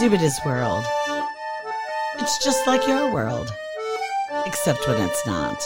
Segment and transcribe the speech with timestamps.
[0.00, 0.86] Zubita's world.
[2.18, 3.52] It's just like your world,
[4.46, 5.62] except when it's not.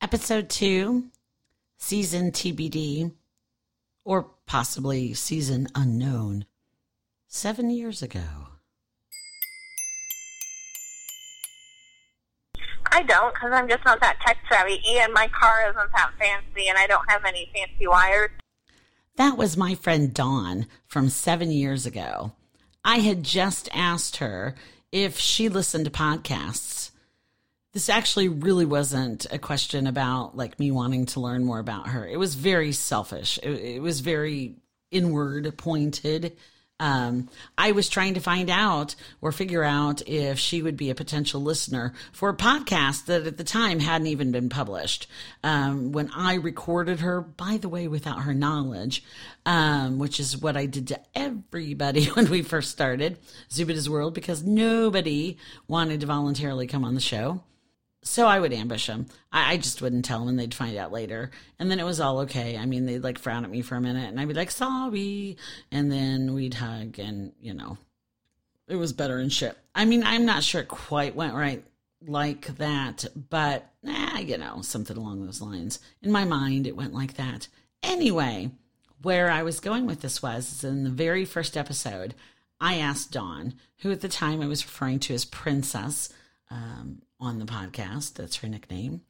[0.00, 1.06] Episode 2,
[1.78, 3.10] season TBD,
[4.04, 6.44] or possibly season unknown,
[7.26, 8.47] seven years ago.
[12.92, 16.68] I don't because I'm just not that tech savvy, and my car isn't that fancy,
[16.68, 18.30] and I don't have any fancy wires.
[19.16, 22.32] That was my friend Dawn from seven years ago.
[22.84, 24.54] I had just asked her
[24.92, 26.92] if she listened to podcasts.
[27.72, 32.06] This actually really wasn't a question about like me wanting to learn more about her.
[32.06, 33.38] It was very selfish.
[33.42, 34.56] It, it was very
[34.90, 36.36] inward pointed.
[36.80, 40.94] Um, I was trying to find out or figure out if she would be a
[40.94, 45.08] potential listener for a podcast that at the time hadn't even been published.
[45.42, 49.02] Um, when I recorded her, by the way, without her knowledge,
[49.44, 53.18] um, which is what I did to everybody when we first started
[53.50, 57.42] Zubita's World because nobody wanted to voluntarily come on the show.
[58.08, 59.06] So I would ambush them.
[59.30, 61.30] I, I, just wouldn't tell them and they'd find out later.
[61.58, 62.56] And then it was all okay.
[62.56, 65.36] I mean, they'd like frown at me for a minute and I'd be like, sorry.
[65.70, 67.76] And then we'd hug and, you know,
[68.66, 69.56] it was better and shit.
[69.74, 71.62] I mean, I'm not sure it quite went right
[72.06, 75.78] like that, but eh, you know, something along those lines.
[76.02, 77.48] In my mind, it went like that.
[77.82, 78.50] Anyway,
[79.02, 82.14] where I was going with this was in the very first episode,
[82.58, 86.08] I asked Dawn, who at the time I was referring to as Princess,
[86.50, 88.14] um, on the podcast.
[88.14, 89.02] That's her nickname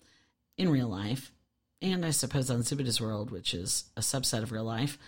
[0.57, 1.33] in real life.
[1.81, 4.99] And I suppose on Zubita's World, which is a subset of real life.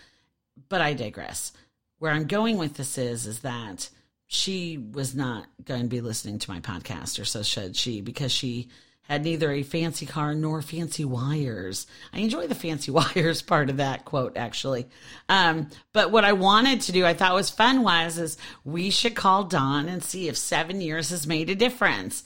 [0.69, 1.51] But I digress.
[1.99, 3.89] Where I'm going with this is, is that
[4.27, 8.31] she was not going to be listening to my podcast, or so should she, because
[8.31, 8.69] she
[9.03, 11.85] had neither a fancy car nor fancy wires.
[12.13, 14.87] I enjoy the fancy wires part of that quote, actually.
[15.27, 19.15] Um, but what I wanted to do, I thought was fun was, is we should
[19.15, 22.23] call Dawn and see if seven years has made a difference.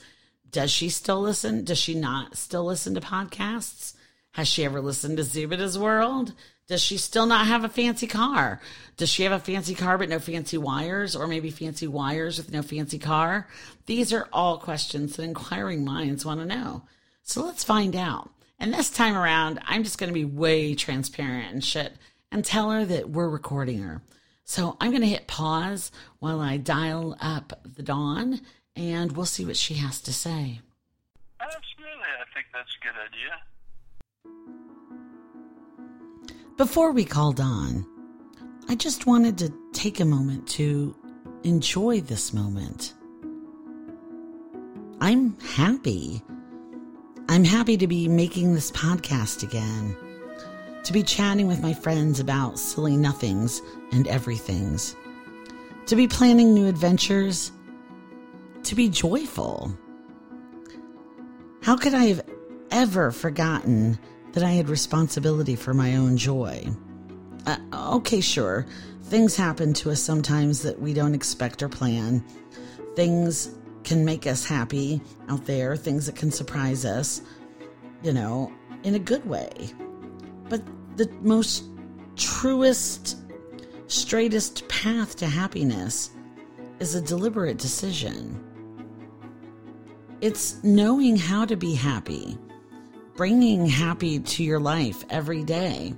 [0.55, 1.65] Does she still listen?
[1.65, 3.93] Does she not still listen to podcasts?
[4.31, 6.31] Has she ever listened to Zubita's World?
[6.69, 8.61] Does she still not have a fancy car?
[8.95, 12.53] Does she have a fancy car but no fancy wires, or maybe fancy wires with
[12.53, 13.49] no fancy car?
[13.85, 16.83] These are all questions that inquiring minds want to know.
[17.21, 18.29] So let's find out.
[18.57, 21.97] And this time around, I'm just going to be way transparent and shit
[22.31, 24.01] and tell her that we're recording her.
[24.45, 28.39] So I'm going to hit pause while I dial up the Dawn
[28.75, 30.61] and we'll see what she has to say.
[31.39, 33.31] Absolutely, I think that's a good idea.
[36.57, 37.85] Before we called on,
[38.67, 40.95] I just wanted to take a moment to
[41.43, 42.93] enjoy this moment.
[45.01, 46.21] I'm happy.
[47.27, 49.95] I'm happy to be making this podcast again,
[50.83, 54.95] to be chatting with my friends about silly nothings and everythings,
[55.87, 57.51] to be planning new adventures
[58.65, 59.77] to be joyful.
[61.61, 62.23] How could I have
[62.71, 63.97] ever forgotten
[64.33, 66.67] that I had responsibility for my own joy?
[67.45, 68.65] Uh, okay, sure.
[69.03, 72.23] Things happen to us sometimes that we don't expect or plan.
[72.95, 73.51] Things
[73.83, 77.21] can make us happy out there, things that can surprise us,
[78.03, 78.51] you know,
[78.83, 79.51] in a good way.
[80.49, 80.61] But
[80.97, 81.65] the most
[82.15, 83.17] truest,
[83.87, 86.09] straightest path to happiness
[86.79, 88.43] is a deliberate decision.
[90.21, 92.37] It's knowing how to be happy,
[93.15, 95.93] bringing happy to your life every day,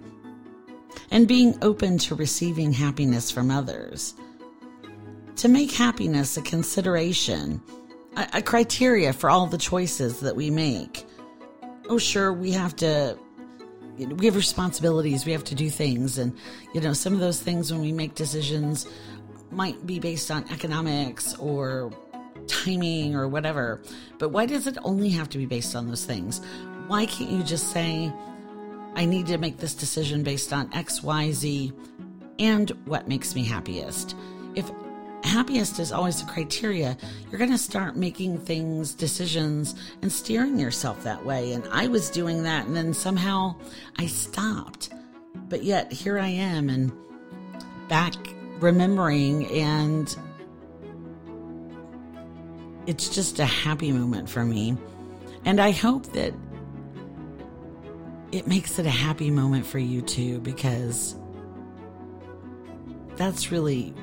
[1.12, 4.16] and being open to receiving happiness from others.
[5.38, 7.62] To make happiness a consideration,
[8.16, 11.06] a, a criteria for all the choices that we make.
[11.88, 13.18] Oh, sure, we have to
[13.98, 16.38] we have responsibilities we have to do things and
[16.72, 18.86] you know some of those things when we make decisions
[19.50, 21.92] might be based on economics or
[22.48, 23.82] timing or whatever.
[24.18, 26.42] But why does it only have to be based on those things?
[26.88, 28.12] Why can't you just say,
[28.96, 31.74] I need to make this decision based on X, Y, Z,
[32.40, 34.16] and what makes me happiest?
[34.56, 34.72] If
[35.24, 36.98] happiest is always the criteria,
[37.30, 41.54] you're going to start making things, decisions, and steering yourself that way.
[41.54, 43.56] And I was doing that, and then somehow
[43.98, 44.90] I stopped.
[45.50, 46.92] But yet here I am, and
[47.88, 48.16] back
[48.60, 50.16] remembering and
[52.88, 54.76] it's just a happy moment for me.
[55.46, 56.34] And I hope that
[58.32, 61.16] it makes it a happy moment for you too, because
[63.16, 63.94] that's really,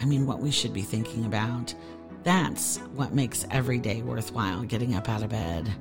[0.00, 1.74] I mean, what we should be thinking about.
[2.22, 5.72] That's what makes every day worthwhile getting up out of bed.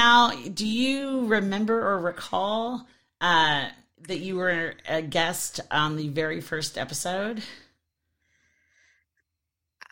[0.00, 2.86] Now, do you remember or recall
[3.20, 3.68] uh,
[4.08, 7.42] that you were a guest on the very first episode?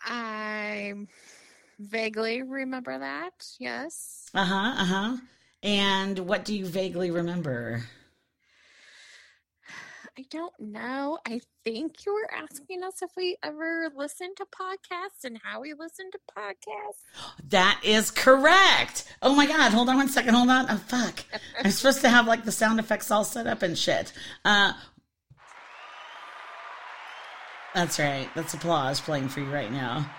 [0.03, 0.95] I
[1.77, 3.33] vaguely remember that.
[3.59, 4.31] Yes.
[4.33, 4.73] Uh huh.
[4.81, 5.17] Uh huh.
[5.61, 7.83] And what do you vaguely remember?
[10.19, 11.17] I don't know.
[11.25, 15.73] I think you were asking us if we ever listened to podcasts and how we
[15.73, 17.39] listen to podcasts.
[17.47, 19.05] That is correct.
[19.21, 19.71] Oh my God.
[19.71, 20.33] Hold on one second.
[20.33, 20.65] Hold on.
[20.67, 21.23] Oh, fuck.
[21.63, 24.11] I'm supposed to have like the sound effects all set up and shit.
[24.43, 24.73] Uh,
[27.73, 28.27] that's right.
[28.35, 30.11] That's applause playing for you right now.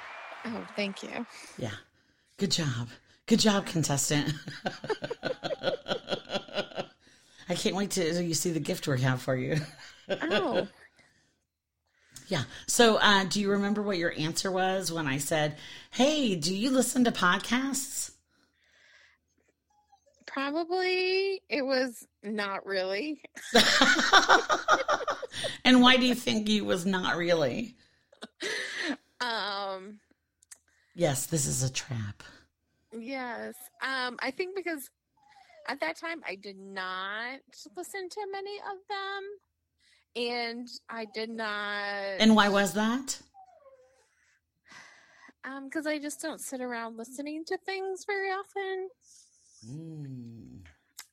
[0.47, 1.27] Oh, thank you.
[1.59, 1.75] Yeah.
[2.39, 2.89] Good job.
[3.27, 4.33] Good job, contestant.
[7.51, 9.57] I can't wait to you see the gift we have for you.
[10.09, 10.67] Oh,
[12.29, 12.45] Yeah.
[12.69, 15.57] So, uh, do you remember what your answer was when I said,
[15.91, 18.13] Hey, do you listen to podcasts?
[20.27, 23.21] probably it was not really.
[25.65, 27.75] and why do you think you was not really?
[29.23, 30.01] Um,
[30.95, 32.23] Yes, this is a trap.
[32.99, 33.55] yes.
[33.83, 34.89] Um, I think because
[35.69, 37.41] at that time I did not
[37.77, 39.23] listen to many of them,
[40.17, 42.21] and I did not.
[42.21, 43.21] And why was that?
[45.45, 48.89] Um, because I just don't sit around listening to things very often.
[49.67, 50.67] Mm.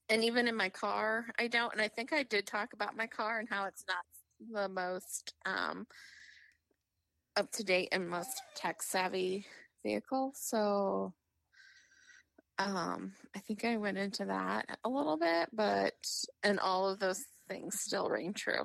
[0.09, 1.71] And even in my car, I don't.
[1.73, 4.03] And I think I did talk about my car and how it's not
[4.51, 5.87] the most um,
[7.35, 9.45] up to date and most tech savvy
[9.83, 10.33] vehicle.
[10.35, 11.13] So
[12.59, 15.93] um, I think I went into that a little bit, but
[16.43, 18.63] and all of those things still ring true.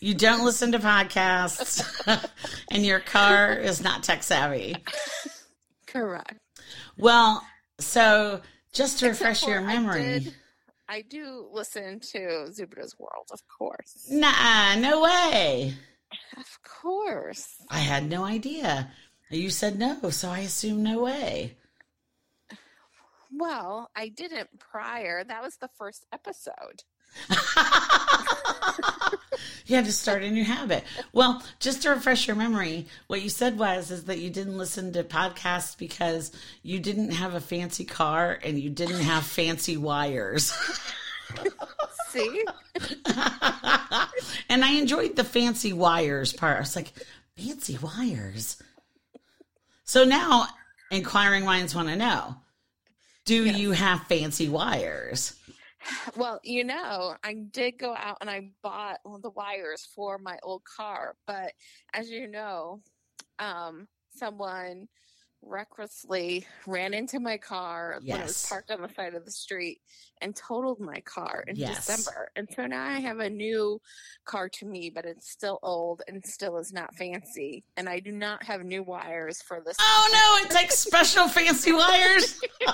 [0.00, 1.82] you don't listen to podcasts,
[2.70, 4.76] and your car is not tech savvy.
[5.86, 6.34] Correct.
[6.98, 7.42] Well,
[7.78, 8.40] so
[8.72, 10.02] just to Except refresh your I memory.
[10.20, 10.34] did-
[10.88, 14.06] I do listen to Zubita's World, of course.
[14.08, 15.74] Nah, no way.
[16.36, 17.56] Of course.
[17.68, 18.88] I had no idea.
[19.30, 21.56] You said no, so I assume no way.
[23.32, 25.24] Well, I didn't prior.
[25.24, 26.84] That was the first episode.
[29.66, 30.84] you had to start a new habit.
[31.12, 34.92] Well, just to refresh your memory, what you said was is that you didn't listen
[34.92, 36.30] to podcasts because
[36.62, 40.52] you didn't have a fancy car and you didn't have fancy wires.
[42.08, 42.44] See?
[44.48, 46.58] and I enjoyed the fancy wires part.
[46.58, 46.92] I was like,
[47.36, 48.62] fancy wires.
[49.86, 50.48] So now
[50.90, 52.36] inquiring minds want to know
[53.24, 53.56] do Yes.
[53.56, 55.36] you have fancy wires?
[56.16, 60.62] Well, you know, I did go out and I bought the wires for my old
[60.64, 61.52] car, but
[61.94, 62.80] as you know,
[63.38, 64.88] um, someone
[65.46, 69.80] recklessly ran into my car when it was parked on the side of the street
[70.20, 71.86] and totaled my car in Yes.
[71.86, 72.30] December.
[72.36, 73.80] And so now I have a new
[74.24, 77.64] car to me, but it's still old and still is not fancy.
[77.76, 79.76] And I do not have new wires for this.
[79.80, 82.40] Oh no, it takes special fancy wires.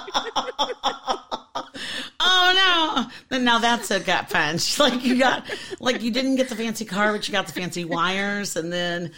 [2.21, 3.11] oh no.
[3.29, 4.79] Then now that's a gut punch.
[4.83, 5.45] Like you got
[5.81, 9.13] like you didn't get the fancy car, but you got the fancy wires and then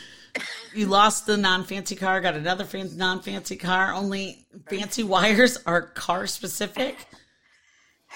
[0.74, 3.92] you lost the non-fancy car, got another fan- non-fancy car.
[3.92, 6.96] Only fancy wires are car specific.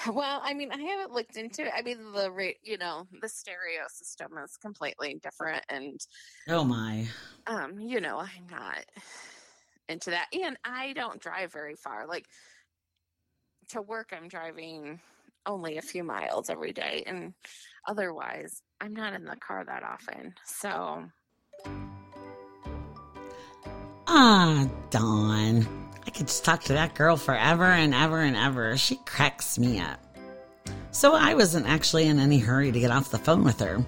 [0.07, 1.73] Well, I mean, I haven't looked into it.
[1.75, 5.99] I mean, the ra- you know the stereo system is completely different, and
[6.47, 7.05] Oh my.
[7.47, 8.85] um, you know, I'm not
[9.89, 12.07] into that, and I don't drive very far.
[12.07, 12.27] Like
[13.69, 15.01] to work, I'm driving
[15.45, 17.33] only a few miles every day, and
[17.85, 20.33] otherwise, I'm not in the car that often.
[20.45, 21.03] So,
[24.11, 25.67] Ah, Dawn.
[26.07, 28.75] I could just talk to that girl forever and ever and ever.
[28.75, 29.99] She cracks me up.
[30.89, 33.85] So I wasn't actually in any hurry to get off the phone with her.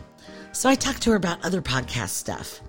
[0.52, 2.62] So I talked to her about other podcast stuff.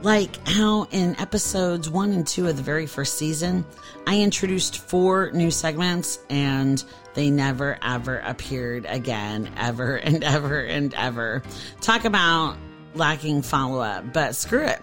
[0.00, 3.66] Like how in episodes one and two of the very first season,
[4.06, 10.94] I introduced four new segments and they never ever appeared again, ever and ever and
[10.94, 11.42] ever.
[11.82, 12.56] Talk about
[12.94, 14.80] lacking follow up, but screw it.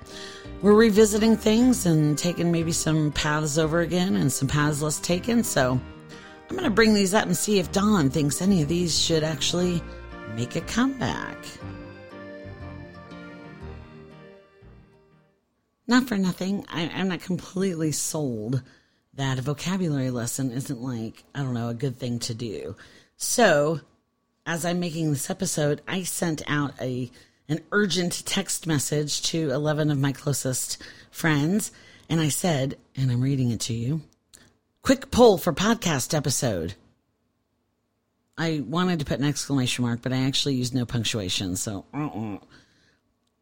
[0.66, 5.44] We're revisiting things and taking maybe some paths over again and some paths less taken.
[5.44, 5.80] So
[6.50, 9.24] I'm going to bring these up and see if Dawn thinks any of these should
[9.24, 9.84] actually
[10.34, 11.38] make a comeback.
[15.86, 18.64] Not for nothing, I, I'm not completely sold
[19.14, 22.76] that a vocabulary lesson isn't like, I don't know, a good thing to do.
[23.18, 23.82] So,
[24.48, 27.12] as I'm making this episode, I sent out a
[27.48, 31.72] an urgent text message to 11 of my closest friends
[32.10, 34.02] And I said, and I'm reading it to you
[34.86, 36.76] quick poll for podcast episode.
[38.38, 41.56] I wanted to put an exclamation mark, but I actually used no punctuation.
[41.56, 42.38] So, uh-uh.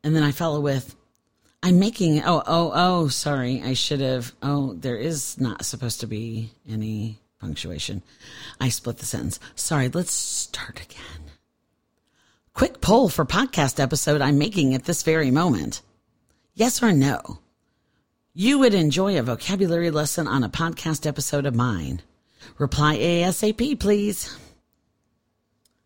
[0.05, 0.95] and then I follow with,
[1.61, 3.61] I'm making, oh, oh, oh, sorry.
[3.61, 8.03] I should have, oh, there is not supposed to be any punctuation.
[8.61, 9.37] I split the sentence.
[9.55, 11.22] Sorry, let's start again.
[12.53, 15.81] Quick poll for podcast episode I'm making at this very moment.
[16.53, 17.39] Yes or no?
[18.35, 22.03] You would enjoy a vocabulary lesson on a podcast episode of mine.
[22.59, 24.37] Reply ASAP, please.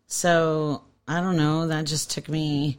[0.08, 1.68] So, I don't know.
[1.68, 2.78] That just took me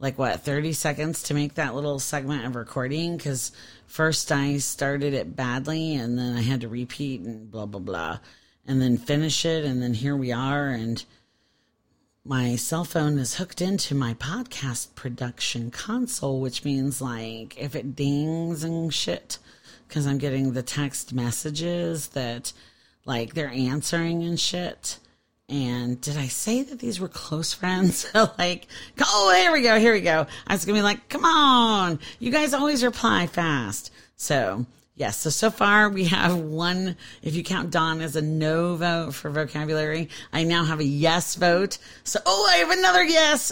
[0.00, 3.52] like what, 30 seconds to make that little segment of recording because
[3.86, 8.18] first I started it badly and then I had to repeat and blah, blah, blah,
[8.66, 9.64] and then finish it.
[9.64, 10.70] And then here we are.
[10.70, 11.04] And
[12.24, 17.96] my cell phone is hooked into my podcast production console, which means like if it
[17.96, 19.38] dings and shit,
[19.88, 22.52] because I'm getting the text messages that
[23.06, 24.98] like they're answering and shit.
[25.48, 28.06] And did I say that these were close friends?
[28.38, 28.66] like,
[29.00, 30.26] oh, here we go, here we go.
[30.46, 33.90] I was gonna be like, come on, you guys always reply fast.
[34.16, 34.66] So
[35.00, 35.16] Yes.
[35.16, 39.30] So, so far we have one, if you count Dawn as a no vote for
[39.30, 41.78] vocabulary, I now have a yes vote.
[42.04, 43.50] So, oh, I have another yes.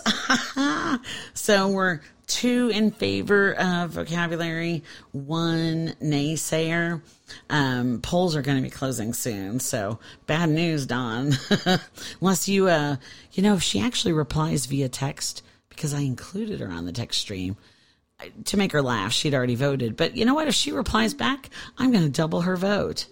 [1.33, 7.01] so we're two in favor of vocabulary, one naysayer.
[7.49, 9.59] Um, polls are going to be closing soon.
[9.59, 11.33] So bad news, Dawn.
[12.21, 12.97] Unless you, uh,
[13.33, 17.19] you know, if she actually replies via text, because I included her on the text
[17.23, 17.57] stream,
[18.47, 19.97] to make her laugh, she'd already voted.
[19.97, 20.49] But you know what?
[20.49, 23.07] If she replies back, I'm going to double her vote.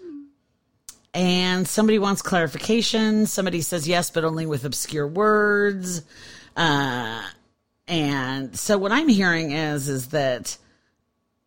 [1.14, 3.26] And somebody wants clarification.
[3.26, 6.02] Somebody says yes, but only with obscure words.
[6.56, 7.22] Uh,
[7.88, 10.58] and so what I'm hearing is, is that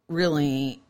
[0.07, 0.81] really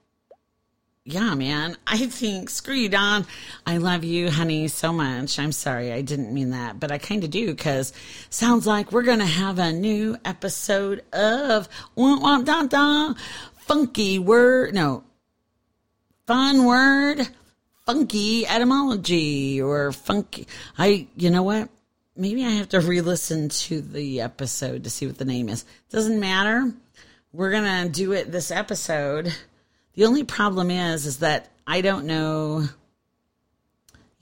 [1.13, 1.75] yeah, man.
[1.88, 3.25] I think, screw you, Dawn.
[3.66, 5.39] I love you, honey, so much.
[5.39, 7.94] I'm sorry, I didn't mean that, but I kind of do because
[8.30, 13.13] sounds like we're going to have a new episode of da, da,
[13.58, 14.74] funky word.
[14.74, 15.04] No,
[16.28, 17.28] fun word,
[17.86, 20.48] funky etymology or funky.
[20.78, 21.70] I, you know what?
[22.16, 25.66] Maybe I have to re listen to the episode to see what the name is.
[25.89, 26.72] Doesn't matter.
[27.32, 29.34] We're going to do it this episode
[29.96, 32.67] the only problem is, is that I don't know.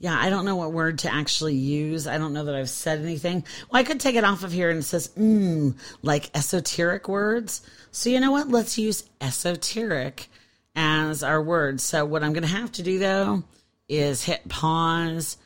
[0.00, 2.06] Yeah, I don't know what word to actually use.
[2.06, 3.44] I don't know that I've said anything.
[3.70, 7.62] Well, I could take it off of here and it says, mm, like esoteric words.
[7.90, 8.48] So you know what?
[8.48, 10.28] Let's use esoteric
[10.76, 11.80] as our word.
[11.80, 13.42] So what I'm going to have to do though
[13.88, 15.36] is hit pause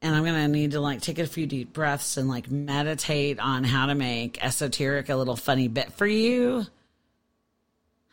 [0.00, 3.40] and I'm going to need to like take a few deep breaths and like meditate
[3.40, 6.66] on how to make esoteric a little funny bit for you.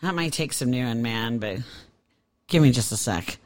[0.02, 1.60] That might take some new doing, man, but
[2.48, 3.38] give me just a sec.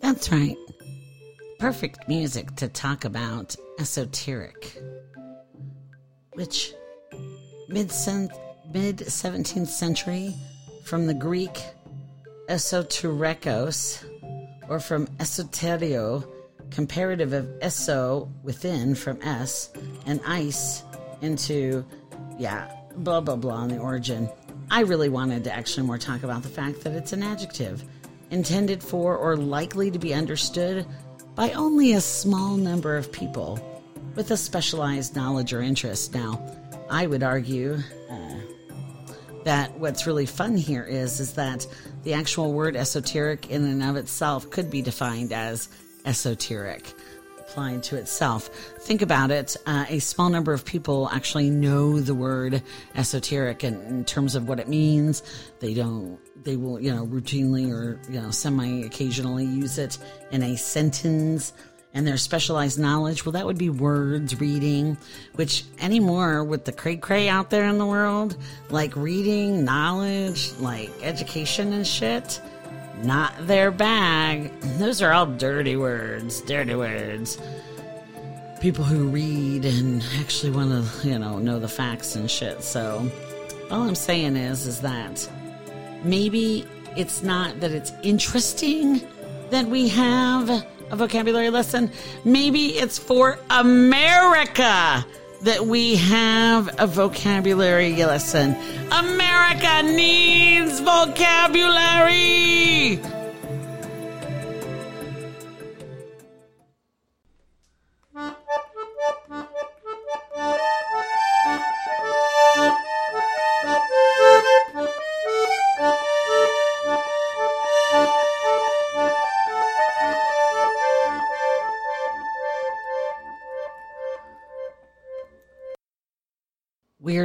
[0.00, 0.56] That's right.
[1.58, 4.80] Perfect music to talk about esoteric,
[6.34, 6.72] which
[7.68, 7.88] mid
[8.72, 10.34] mid 17th century
[10.84, 11.60] from the Greek
[12.48, 14.04] esoterikos
[14.68, 16.26] or from esoterio
[16.70, 19.70] comparative of eso within from s
[20.08, 20.82] and ice
[21.20, 21.84] into
[22.38, 24.28] yeah blah blah blah on the origin.
[24.70, 27.84] I really wanted to actually more talk about the fact that it's an adjective
[28.30, 30.84] intended for or likely to be understood
[31.34, 33.58] by only a small number of people
[34.16, 36.12] with a specialized knowledge or interest.
[36.14, 36.42] Now
[36.90, 37.78] i would argue
[38.10, 38.34] uh,
[39.44, 41.66] that what's really fun here is is that
[42.04, 45.68] the actual word esoteric in and of itself could be defined as
[46.04, 46.94] esoteric
[47.48, 48.48] applied to itself.
[48.80, 49.56] Think about it.
[49.66, 52.62] Uh, a small number of people actually know the word
[52.94, 55.22] esoteric in, in terms of what it means.
[55.60, 59.98] They don't, they will, you know, routinely or, you know, semi occasionally use it
[60.30, 61.52] in a sentence
[61.94, 64.98] and their specialized knowledge, well, that would be words, reading,
[65.36, 68.36] which anymore with the cray cray out there in the world,
[68.68, 72.40] like reading, knowledge, like education and shit,
[73.04, 74.52] not their bag.
[74.78, 77.38] Those are all dirty words, dirty words.
[78.60, 82.62] People who read and actually want to, you know, know the facts and shit.
[82.62, 83.10] So,
[83.70, 85.28] all I'm saying is, is that
[86.02, 89.00] maybe it's not that it's interesting
[89.50, 90.50] that we have
[90.90, 91.90] a vocabulary lesson.
[92.24, 95.04] Maybe it's for America
[95.42, 98.56] that we have a vocabulary lesson.
[98.90, 102.77] America needs vocabulary!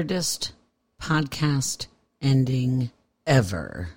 [0.03, 0.51] Weirdest
[1.01, 1.87] podcast
[2.21, 2.91] ending
[3.25, 3.87] ever.